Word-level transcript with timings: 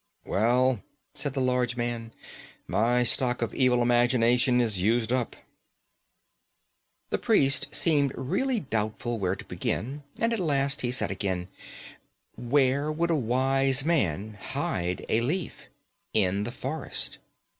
"Well," 0.25 0.81
said 1.13 1.33
the 1.35 1.41
large 1.41 1.75
man, 1.77 2.11
"my 2.65 3.03
stock 3.03 3.43
of 3.43 3.53
evil 3.53 3.83
imagination 3.83 4.59
is 4.59 4.81
used 4.81 5.13
up." 5.13 5.35
The 7.11 7.19
priest 7.19 7.67
seemed 7.71 8.11
really 8.17 8.61
doubtful 8.61 9.19
where 9.19 9.35
to 9.35 9.45
begin, 9.45 10.01
and 10.19 10.33
at 10.33 10.39
last 10.39 10.81
he 10.81 10.89
said 10.91 11.11
again: 11.11 11.49
"Where 12.35 12.91
would 12.91 13.11
a 13.11 13.15
wise 13.15 13.85
man 13.85 14.39
hide 14.41 15.05
a 15.07 15.21
leaf? 15.21 15.67
In 16.15 16.45
the 16.45 16.51
forest." 16.51 17.19